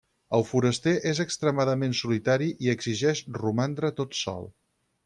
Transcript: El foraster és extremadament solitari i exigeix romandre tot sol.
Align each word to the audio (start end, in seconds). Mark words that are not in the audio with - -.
El 0.35 0.45
foraster 0.51 0.93
és 1.09 1.21
extremadament 1.25 1.95
solitari 2.01 2.51
i 2.67 2.73
exigeix 2.77 3.25
romandre 3.45 3.97
tot 4.03 4.23
sol. 4.27 4.53